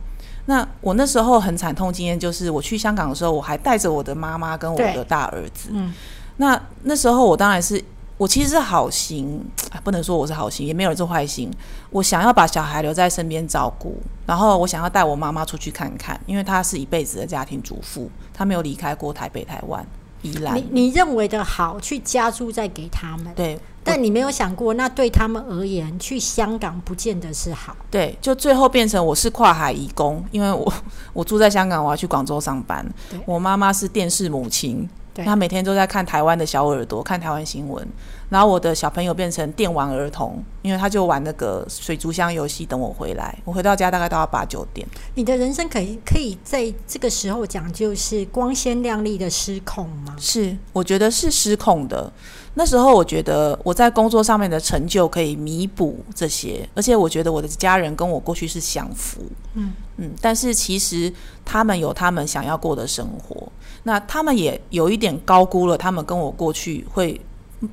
[0.45, 5.71] 那我那时候很惨痛经验就是，我去香港的时候，我还带着我的妈妈跟我的大儿子。
[5.73, 5.93] 嗯，
[6.37, 7.83] 那那时候我当然是，
[8.15, 11.51] 我其实是好心，啊不能说我是好心，也没有人做坏心。
[11.89, 19.85] 我想要把小孩留在身边照顾，然后我想要带我妈妈出去看看，因为她是一辈子的家庭主妇，她没有离开过台北、台湾、
[20.21, 20.65] 宜兰你。
[20.69, 27.75] 你认为的好，去加注再给他们，对但你没有想过，那对他们而言，去香港不见得是好。
[27.89, 30.71] 对，就最后变成我是跨海移工，因为我
[31.13, 32.85] 我住在香港，我要去广州上班。
[33.25, 34.87] 我妈妈是电视母亲，
[35.25, 37.87] 她每天都在看台湾的小耳朵，看台湾新闻。
[38.31, 43.37] 然后我的小朋友变成电玩儿童，因为他就玩那个水族箱游戏，等我回来。
[43.43, 44.87] 我回到家大概都要八九点。
[45.15, 50.15] 你的人生可以可以在这个时候讲，就是光鲜亮丽的失控吗？
[50.17, 52.09] 是，我觉得是失控的。
[52.53, 59.21] 那时候我觉得我在工作上面的成就可以弥补这些，而且我觉得我的家人跟我过去是享福。
[59.55, 61.11] 嗯嗯，但是其实
[61.43, 63.51] 他们有他们想要过的生活，
[63.83, 67.19] 那他们也有一点高估了他们跟我过去会。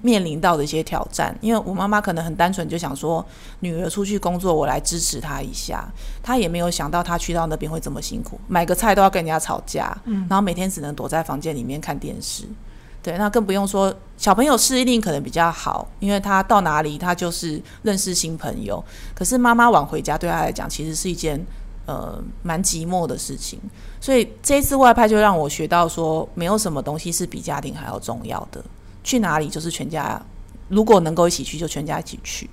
[0.02, 3.24] 面临到的一些挑战，因为我妈妈可能很单纯就想说，
[3.60, 5.88] 女儿出去工作，我来支持她一下。
[6.22, 12.44] 她也没有想到，她去到那边会这么辛苦，买个菜都要跟人家吵架，嗯，然后每天只能躲在房间里面看电视。
[13.00, 18.84] 对，那更不用说小朋友适应力可能比较好，因为他到哪里他就是认识新朋友。
[19.14, 21.40] 可是妈妈晚回家对他来讲，其实是一件
[21.86, 23.58] 呃蛮寂寞的事情。
[24.00, 28.62] 所以这一次外派就让我学到说，没有什么东西是比家庭还要重要的。
[29.08, 30.20] 去哪里就是全家，
[30.68, 32.46] 如果能够一起去，就全家一起去。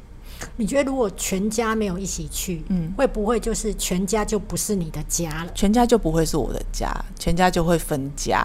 [0.56, 5.52] 你觉得如果全家没有一起去，嗯，会不会就是全家就不是你的家了？
[5.54, 6.90] 全家就不会是我的家，
[7.20, 8.42] 全家就会分家，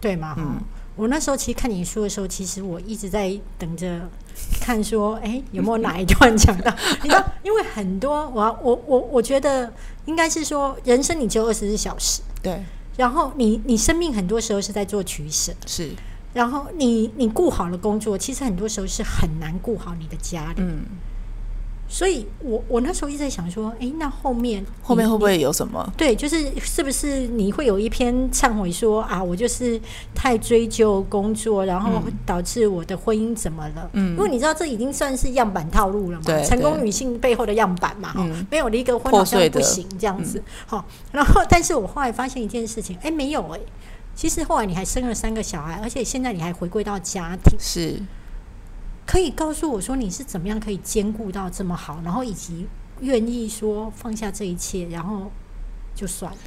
[0.00, 0.36] 对吗？
[0.38, 0.60] 嗯，
[0.94, 4.08] 我那时候其实看你书的时候，其实我一直在等着
[4.60, 6.72] 看，说，哎，有没有哪一段讲到？
[7.02, 9.72] 你知道，因为很多，我我我我觉得
[10.06, 12.62] 应该是说，人生你只有二十四小时，对，
[12.96, 15.90] 然后你你生命很多时候是在做取舍，是。
[16.38, 20.58] 然后你你顾好了工作，其实很多时候是很难顾好你的家里。
[20.58, 20.84] 嗯，
[21.88, 25.92] 所以我我那时候一直在想说，哎，那后面后面会不会有什么？
[25.96, 29.80] 对，就是是不是你会有一篇忏悔说啊，我就是
[30.14, 33.90] 太追究工作，然后导致我的婚姻怎么了？
[33.94, 40.40] 嗯，因为你知道这已经算是样板套路了嘛，成功女性背后的样板嘛，哈，没有离个婚好像不行这样子。
[40.66, 43.58] 好，然后但是我后来发现一件事情，哎，没有哎。
[44.18, 48.02] 其实后来你还生了三个小孩，而且现在你还回归到家庭，是
[49.06, 52.66] 可以告诉我说你是怎么样可以兼顾到这么好，然后以及
[53.00, 55.30] 愿意说放下这一切，然后
[55.94, 56.38] 就算了。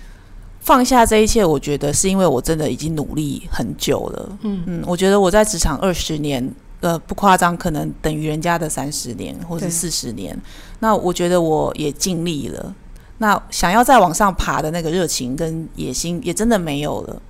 [0.60, 4.38] 放下这一切，我觉得是因为我真的已经努力很久了。
[4.42, 10.38] 嗯嗯，我觉得我在职场二十年，呃，不夸张，可能等于人家的三十年或者四十年。
[10.82, 12.76] 那我觉得我也尽力了。
[13.20, 17.22] 那想要再往上爬的那个热情跟野心，也真的没有了。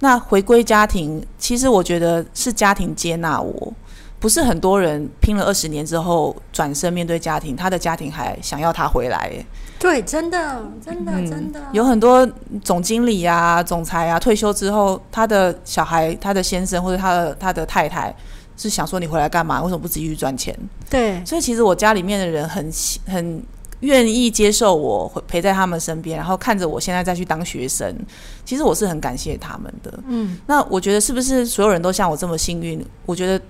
[0.00, 3.72] 那回归家庭，其实我觉得是家庭接纳我，
[4.18, 9.32] 不是很多人拼了二十年之后转身面对家庭，他的家庭还想要他回来。
[9.78, 12.26] 对，真的，真的，真的，有很多
[12.62, 18.14] 总经理啊、总裁啊，退休之后，他的小孩、他的先生或者他的他的太太
[18.56, 19.62] 是想说你回来干嘛？
[19.62, 20.54] 为什么不自己去赚钱？
[20.90, 22.70] 对，所以其实我家里面的人很
[23.06, 23.42] 很。
[23.84, 27.94] 愿意接受我陪在他们身边，然后看着我现在再去当学生，
[28.44, 30.00] 其实我是很感谢他们的。
[30.08, 32.84] 嗯，那我觉得是不是所有人都像我这么幸运？
[33.06, 33.44] 我觉得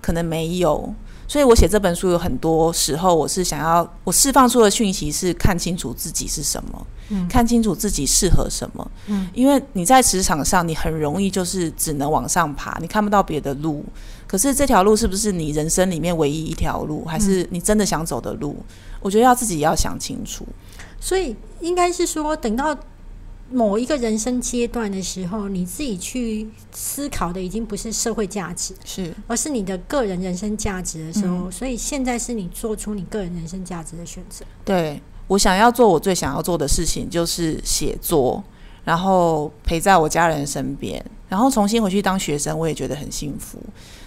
[0.00, 0.94] 可能没有。
[1.30, 13.84] 所以我写这本书有很多时候，我是想要我释放出的讯息是看清楚自己是什么，嗯，看清楚自己适合什么，嗯，因为你在职场上，你很容易就是只能往上爬，你看不到别的路。
[14.26, 18.56] 可是这条路是不是你人生里面唯一一条路，还是你真的想走的路？
[19.00, 20.46] 我觉得要自己要想清楚。
[21.00, 22.76] 所以应该是说，等到
[23.50, 31.50] 某一个人生阶段的时候，你自己去思考的已经不是社会价值，是而是你的个人人生价值的时候。
[31.50, 34.44] 所以现在是你做出你个人人生价值的选择。
[34.64, 38.42] 对我想要做我最想要做的事情，就是写作，
[38.84, 43.58] 然后陪在我家人身边，然后重新回去当学生，我也觉得很幸福。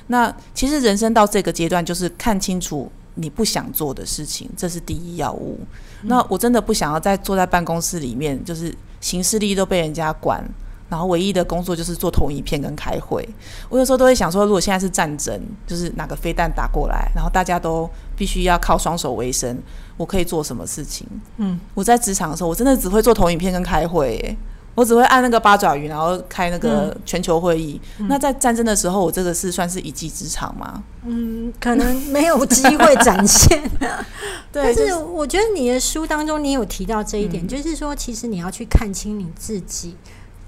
[0.07, 5.59] 那其实人生到这个阶段，就是看清楚你不想做的事情，这是第一要务。
[6.03, 10.43] 那我真的不想要再坐在办公室里面，就是行事力都被人家管，
[10.89, 13.27] 然后唯一的工作就是做投影片跟开会。
[13.69, 19.57] 我有时候都会想说，如果现在是战争，就是哪个飞弹打过来，然后大家都必须要靠双手为生，
[19.97, 21.05] 我可以做什么事情？
[21.37, 24.37] 嗯，我在职场的时候，我真的只会做投影片跟开会。
[24.73, 27.79] 我只会按那个八爪鱼，然后开那个全球会议。
[28.07, 30.81] 那在战争的时候，我这个是算是一技之长吗？
[31.05, 33.61] 嗯，可能没有机会展现。
[34.51, 39.95] 对，但是我觉得你的书当中，你有提到这一点，就是说，其实你要去看清你自己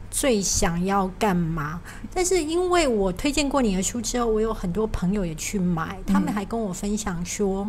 [0.10, 1.82] 最想要干嘛。
[2.14, 7.68] 但是因为我推荐过你的书之后，我有很多朋友也去买，他们还跟我分享说。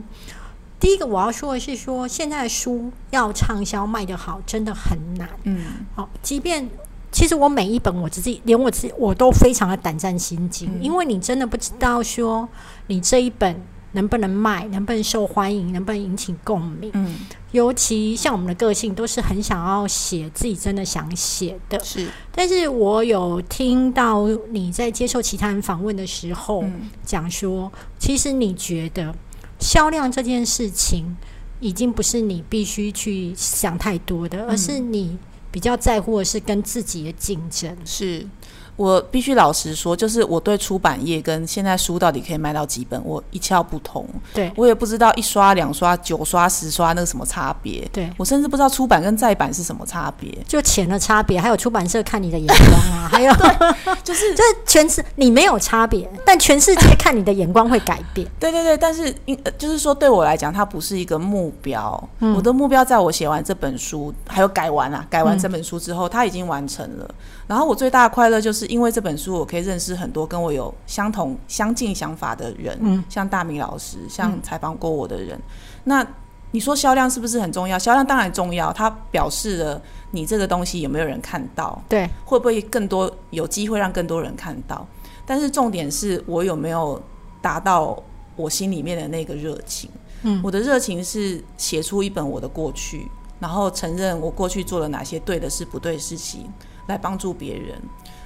[0.85, 5.27] 第一个我要说的是，说现在的书要畅销卖得好，真的很难。
[5.45, 6.69] 嗯，好，即便
[7.11, 12.47] 其实我每一本我自己连我自己我都非常的胆战心惊，因为你真的不知道说
[12.89, 16.91] 你这一本能不能卖，能不能受欢迎，能不能引起共鸣。
[16.93, 17.17] 嗯，
[17.53, 21.83] 尤其像我们的个性，都是很想要写自己真的想写的。
[21.83, 29.15] 是，但是我有听到你在接受其他人访问的时候嗯讲说，其实你觉得
[29.65, 31.17] 销量这件事情
[31.59, 35.19] 已经不是你必须去想太多的，而是你
[35.51, 37.75] 比较在乎的是跟自己的竞争。
[37.83, 38.27] 是。
[38.77, 44.05] 我必须老实说，就是我对出版业跟现在书到底可以卖到几本，我一窍不通。
[44.33, 47.89] 对我也不知道一刷、两刷、九刷、十刷那个什么差别。
[47.93, 50.31] 对，我甚至不知道出版跟再版是什么差别。
[50.49, 53.33] 就钱的差别，还有出版社看你的眼光啊， 还有
[54.03, 58.27] 就是 就是全是你没有差别，但全世界看你的眼光会改变。
[58.41, 62.09] 对对对，但是因呃就是说，对我来讲，它不是一个目标。
[62.19, 67.09] 嗯我的目标在我写完这本书，还有改完啊，改完嗯这本书之后，它已经完成了。
[67.47, 75.39] 然后我最大的快乐就是因为这本书，我可以认识很多跟我有相同、相近想法的人，嗯像大明老师，像采访过我的人。
[75.85, 76.07] 那
[76.53, 77.79] 你说销量是不是很重要？
[77.79, 79.83] 销量当然重要，它表示了
[80.13, 81.83] 你这个东西有没有人看到。
[81.89, 84.87] 对，会不会更多有机会让更多人看到？
[85.27, 87.03] 但是重点是我有没有
[87.43, 88.01] 达到
[88.37, 89.91] 我心里面的那个热情。
[90.23, 96.49] 嗯我的热情是写出一本我的过去，然后承认我过去做了哪些对的事、不对的事情，
[96.87, 97.81] 来帮助别人。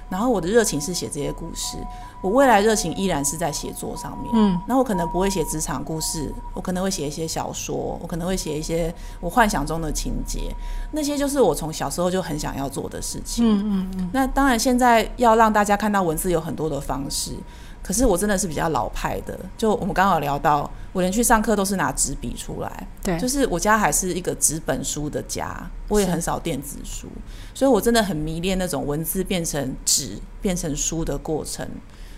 [0.09, 1.77] 然后我的热情是写这些故事，
[2.19, 4.31] 我未来热情依然是在写作上面。
[4.33, 10.51] 嗯，那我可能不会写职场故事，我可能会写一些小说，我可能会写一些我幻想中的情节，
[10.91, 13.45] 那些就是我从小时候就很想要做的事情。
[13.45, 17.33] 嗯嗯嗯，那当然，现在要让大家看到文字有很多的方式，
[17.81, 19.37] 可是我真的是比较老派的。
[19.57, 27.07] 就我们刚好聊到，我连去上课都是拿纸笔出来，对，就是我家还是一个纸本书的家，我也很少电子书，
[27.53, 31.67] 所以我真的很迷恋那种文字变成纸变成书的过程。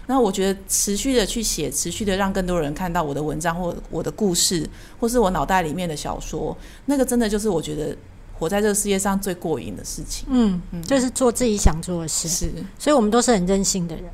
[0.08, 4.68] 那我觉得持续的去写，持续的让更多人看到我的文章或我的故事，
[5.00, 7.96] 或是我脑袋里面的小说，那个真的就是我觉得
[8.34, 10.28] 活在这个世界上最过瘾的事情。
[10.30, 12.28] 嗯，就是做自己想做的事。
[12.28, 14.06] 是，所以我们都是很任性的人，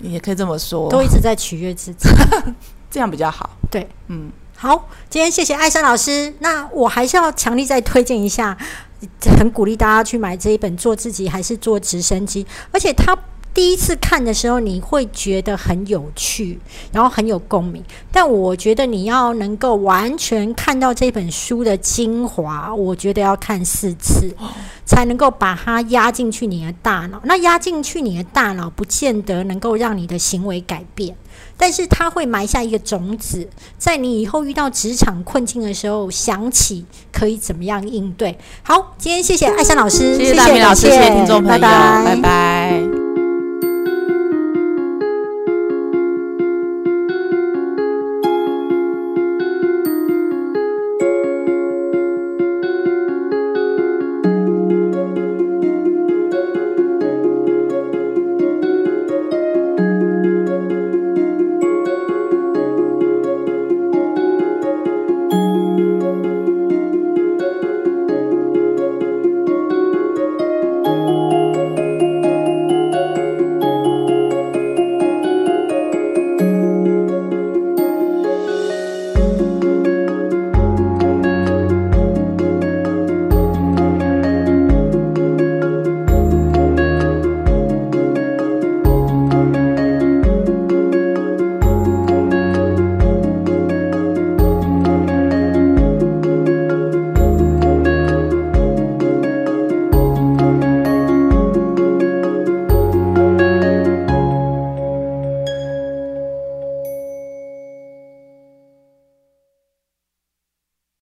[0.00, 2.08] 也可以这么说，都一直在取悦自己。
[2.90, 3.50] 这样比较好。
[3.70, 6.34] 对，嗯，好，今天谢谢艾珊老师。
[6.40, 8.56] 那我还是要强力再推荐一下，
[9.38, 13.16] 很鼓励大家去买这一本《做自己还是做直升机》，而且他。
[13.52, 16.58] 第一次看的时候，你会觉得很有趣，
[16.92, 17.82] 然后很有共鸣。
[18.12, 24.34] 但我觉得你要能够完全看到这本书的精华，我觉得要看四次，
[24.84, 27.20] 才能够把它压进去你的大脑。
[27.24, 31.16] 那压进去你的大脑，不见得能够让你的行为改变。
[31.56, 38.38] 但是它会埋下一个种子，在你以后遇到职场困境的时候，想起可以怎么样应对。
[38.62, 42.99] 好，今天谢谢艾山老师，谢谢大明老师，谢谢听众朋友，拜拜拜拜